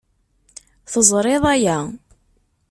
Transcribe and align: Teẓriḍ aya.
Teẓriḍ 0.91 1.43
aya. 1.53 1.77